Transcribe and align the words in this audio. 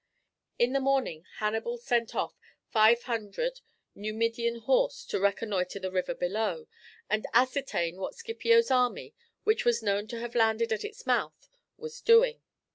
In 0.57 0.73
the 0.73 0.79
morning 0.79 1.27
Hannibal 1.37 1.77
sent 1.77 2.15
off 2.15 2.33
five 2.71 3.03
hundred 3.03 3.61
Numidian 3.93 4.61
horse 4.61 5.05
to 5.05 5.19
reconnoitre 5.19 5.79
the 5.79 5.91
river 5.91 6.15
below, 6.15 6.65
and 7.07 7.27
ascertain 7.35 7.97
what 7.97 8.15
Scipio's 8.15 8.71
army, 8.71 9.13
which 9.43 9.63
was 9.63 9.83
known 9.83 10.07
to 10.07 10.19
have 10.19 10.33
landed 10.33 10.73
at 10.73 10.83
its 10.83 11.05
mouth, 11.05 11.47
was 11.77 12.01
doing. 12.01 12.41